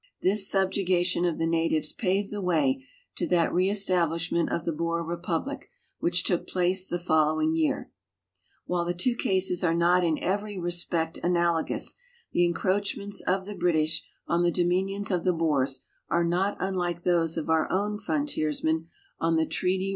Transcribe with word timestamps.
This 0.23 0.49
sub 0.49 0.71
jugation 0.71 1.29
of 1.29 1.37
the 1.37 1.45
natiyes 1.45 1.95
paved 1.95 2.31
the 2.31 2.41
way 2.41 2.83
to 3.17 3.27
that 3.27 3.53
reestablishment 3.53 4.51
of 4.51 4.63
tlie 4.63 4.75
Boer 4.75 5.03
republic 5.05 5.69
which 5.99 6.23
took 6.23 6.47
place 6.47 6.87
the 6.87 6.97
following 6.97 7.53
A'ear. 7.53 7.91
\\diile 8.67 8.83
the 8.87 8.95
two 8.95 9.13
cases 9.15 9.63
are 9.63 9.75
not 9.75 10.03
in 10.03 10.17
every 10.17 10.57
respect 10.57 11.19
analogous, 11.23 11.97
the 12.31 12.45
encroachments 12.45 13.21
of 13.27 13.45
the 13.45 13.53
British 13.53 14.03
on 14.27 14.41
the 14.41 14.49
dominions 14.49 15.11
of 15.11 15.23
the 15.23 15.33
Boers 15.33 15.81
are 16.09 16.23
not 16.25 16.57
unlike 16.59 17.03
those 17.03 17.37
of 17.37 17.47
our 17.51 17.71
own 17.71 17.99
frontiersmen 17.99 18.87
on 19.19 19.35
the 19.35 19.37
treaty 19.37 19.37
reserva 19.37 19.37
*See 19.37 19.37
Appletons' 19.37 19.37
Annual 19.37 19.37
Cycloptedia, 19.37 19.37
New 19.37 19.51
Series, 19.51 19.59
Vols. 19.59 19.87